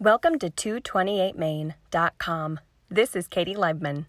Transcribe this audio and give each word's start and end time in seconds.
Welcome 0.00 0.40
to 0.40 0.50
228main.com. 0.50 2.60
This 2.90 3.14
is 3.14 3.28
Katie 3.28 3.54
Leibman. 3.54 4.06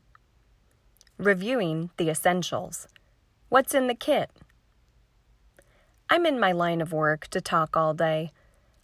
Reviewing 1.20 1.92
the 1.98 2.10
essentials. 2.10 2.88
What's 3.50 3.76
in 3.76 3.86
the 3.86 3.94
kit? 3.94 4.32
I'm 6.10 6.26
in 6.26 6.40
my 6.40 6.52
line 6.52 6.82
of 6.82 6.92
work 6.92 7.28
to 7.28 7.40
talk 7.40 7.78
all 7.78 7.94
day. 7.94 8.32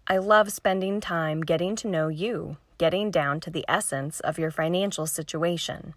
I 0.06 0.20
love 0.20 0.52
spending 0.52 1.02
time 1.02 1.42
getting 1.42 1.76
to 1.78 1.88
know 1.88 2.08
you, 2.08 2.58
getting 2.78 3.10
down 3.10 3.40
to 3.42 3.50
the 3.50 3.66
essence 3.68 4.20
of 4.20 4.38
your 4.38 4.52
financial 4.52 5.08
situation. 5.08 5.96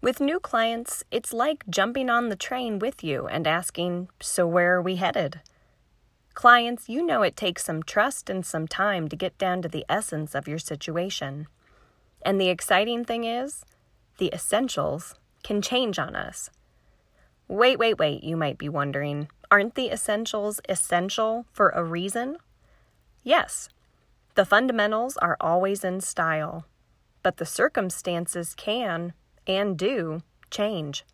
With 0.00 0.20
new 0.20 0.38
clients, 0.38 1.02
it's 1.10 1.32
like 1.32 1.64
jumping 1.68 2.08
on 2.08 2.28
the 2.28 2.36
train 2.36 2.78
with 2.78 3.02
you 3.02 3.26
and 3.26 3.48
asking, 3.48 4.10
So, 4.20 4.46
where 4.46 4.76
are 4.76 4.82
we 4.82 4.94
headed? 4.94 5.40
Clients, 6.34 6.88
you 6.88 7.06
know 7.06 7.22
it 7.22 7.36
takes 7.36 7.64
some 7.64 7.82
trust 7.82 8.28
and 8.28 8.44
some 8.44 8.66
time 8.66 9.08
to 9.08 9.16
get 9.16 9.38
down 9.38 9.62
to 9.62 9.68
the 9.68 9.86
essence 9.88 10.34
of 10.34 10.48
your 10.48 10.58
situation. 10.58 11.46
And 12.22 12.40
the 12.40 12.48
exciting 12.48 13.04
thing 13.04 13.24
is, 13.24 13.64
the 14.18 14.30
essentials 14.32 15.14
can 15.44 15.62
change 15.62 15.98
on 15.98 16.16
us. 16.16 16.50
Wait, 17.46 17.78
wait, 17.78 17.98
wait, 17.98 18.24
you 18.24 18.36
might 18.36 18.58
be 18.58 18.68
wondering. 18.68 19.28
Aren't 19.50 19.76
the 19.76 19.90
essentials 19.90 20.60
essential 20.68 21.46
for 21.52 21.68
a 21.70 21.84
reason? 21.84 22.38
Yes, 23.22 23.68
the 24.34 24.44
fundamentals 24.44 25.16
are 25.18 25.36
always 25.40 25.84
in 25.84 26.00
style, 26.00 26.66
but 27.22 27.36
the 27.36 27.46
circumstances 27.46 28.54
can 28.56 29.12
and 29.46 29.78
do 29.78 30.22
change. 30.50 31.04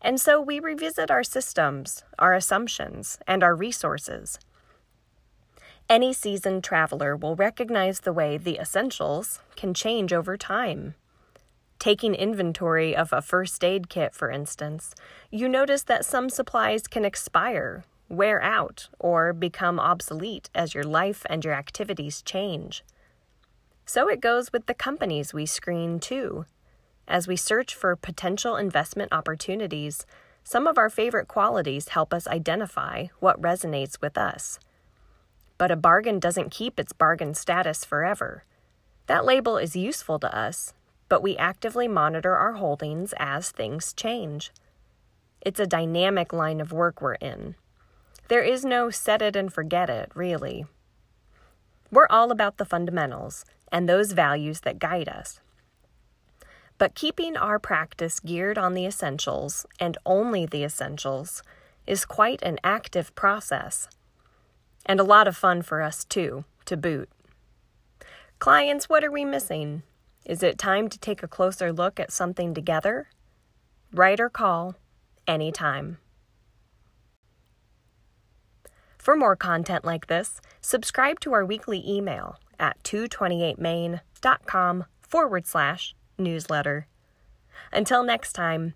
And 0.00 0.20
so 0.20 0.40
we 0.40 0.60
revisit 0.60 1.10
our 1.10 1.24
systems, 1.24 2.04
our 2.18 2.34
assumptions, 2.34 3.18
and 3.26 3.42
our 3.42 3.54
resources. 3.54 4.38
Any 5.88 6.12
seasoned 6.12 6.62
traveler 6.64 7.16
will 7.16 7.34
recognize 7.34 8.00
the 8.00 8.12
way 8.12 8.36
the 8.36 8.58
essentials 8.58 9.40
can 9.56 9.72
change 9.74 10.12
over 10.12 10.36
time. 10.36 10.94
Taking 11.78 12.14
inventory 12.14 12.94
of 12.94 13.12
a 13.12 13.22
first 13.22 13.64
aid 13.64 13.88
kit, 13.88 14.14
for 14.14 14.30
instance, 14.30 14.94
you 15.30 15.48
notice 15.48 15.84
that 15.84 16.04
some 16.04 16.28
supplies 16.28 16.86
can 16.86 17.04
expire, 17.04 17.84
wear 18.08 18.42
out, 18.42 18.88
or 18.98 19.32
become 19.32 19.80
obsolete 19.80 20.50
as 20.54 20.74
your 20.74 20.84
life 20.84 21.24
and 21.30 21.44
your 21.44 21.54
activities 21.54 22.20
change. 22.20 22.84
So 23.86 24.08
it 24.08 24.20
goes 24.20 24.52
with 24.52 24.66
the 24.66 24.74
companies 24.74 25.32
we 25.32 25.46
screen, 25.46 26.00
too. 26.00 26.44
As 27.08 27.26
we 27.26 27.36
search 27.36 27.74
for 27.74 27.96
potential 27.96 28.56
investment 28.56 29.14
opportunities, 29.14 30.04
some 30.44 30.66
of 30.66 30.76
our 30.76 30.90
favorite 30.90 31.26
qualities 31.26 31.88
help 31.88 32.12
us 32.12 32.28
identify 32.28 33.06
what 33.18 33.40
resonates 33.40 33.98
with 34.02 34.18
us. 34.18 34.58
But 35.56 35.70
a 35.70 35.76
bargain 35.76 36.20
doesn't 36.20 36.50
keep 36.50 36.78
its 36.78 36.92
bargain 36.92 37.32
status 37.32 37.82
forever. 37.82 38.44
That 39.06 39.24
label 39.24 39.56
is 39.56 39.74
useful 39.74 40.18
to 40.18 40.36
us, 40.36 40.74
but 41.08 41.22
we 41.22 41.34
actively 41.38 41.88
monitor 41.88 42.36
our 42.36 42.52
holdings 42.52 43.14
as 43.18 43.50
things 43.50 43.94
change. 43.94 44.52
It's 45.40 45.58
a 45.58 45.66
dynamic 45.66 46.34
line 46.34 46.60
of 46.60 46.72
work 46.72 47.00
we're 47.00 47.14
in. 47.14 47.54
There 48.28 48.42
is 48.42 48.66
no 48.66 48.90
set 48.90 49.22
it 49.22 49.34
and 49.34 49.50
forget 49.50 49.88
it, 49.88 50.12
really. 50.14 50.66
We're 51.90 52.08
all 52.10 52.30
about 52.30 52.58
the 52.58 52.66
fundamentals 52.66 53.46
and 53.72 53.88
those 53.88 54.12
values 54.12 54.60
that 54.60 54.78
guide 54.78 55.08
us. 55.08 55.40
But 56.78 56.94
keeping 56.94 57.36
our 57.36 57.58
practice 57.58 58.20
geared 58.20 58.56
on 58.56 58.74
the 58.74 58.86
essentials, 58.86 59.66
and 59.80 59.98
only 60.06 60.46
the 60.46 60.64
essentials, 60.64 61.42
is 61.86 62.04
quite 62.04 62.40
an 62.42 62.58
active 62.62 63.14
process. 63.14 63.88
And 64.86 65.00
a 65.00 65.04
lot 65.04 65.26
of 65.26 65.36
fun 65.36 65.62
for 65.62 65.82
us, 65.82 66.04
too, 66.04 66.44
to 66.66 66.76
boot. 66.76 67.08
Clients, 68.38 68.88
what 68.88 69.02
are 69.02 69.10
we 69.10 69.24
missing? 69.24 69.82
Is 70.24 70.42
it 70.42 70.58
time 70.58 70.88
to 70.88 70.98
take 70.98 71.22
a 71.22 71.28
closer 71.28 71.72
look 71.72 71.98
at 71.98 72.12
something 72.12 72.54
together? 72.54 73.08
Write 73.92 74.20
or 74.20 74.30
call 74.30 74.76
anytime. 75.26 75.98
For 78.98 79.16
more 79.16 79.36
content 79.36 79.84
like 79.84 80.06
this, 80.06 80.40
subscribe 80.60 81.18
to 81.20 81.32
our 81.32 81.44
weekly 81.44 81.82
email 81.88 82.36
at 82.60 82.82
228main.com 82.84 84.84
forward 85.00 85.46
slash 85.46 85.94
newsletter. 86.18 86.88
Until 87.72 88.02
next 88.02 88.32
time, 88.32 88.74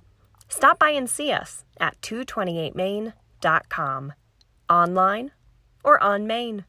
stop 0.48 0.78
by 0.78 0.90
and 0.90 1.10
see 1.10 1.32
us 1.32 1.64
at 1.80 2.00
228main.com, 2.00 4.12
online 4.68 5.32
or 5.84 6.00
on 6.02 6.26
Main. 6.26 6.64